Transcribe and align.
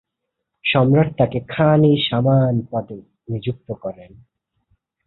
সম্রাট 0.65 1.09
তাঁকে 1.17 1.39
খান-ই-সামান 1.49 2.55
পদে 2.71 2.99
নিযুক্ত 3.29 3.67
করেন। 3.73 4.11